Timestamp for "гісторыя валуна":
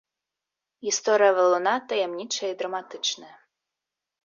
0.87-1.75